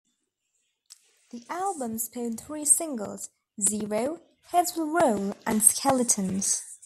[1.29, 3.29] The album spawned three singles:
[3.61, 6.63] "Zero", "Heads Will Roll," and "Skeletons.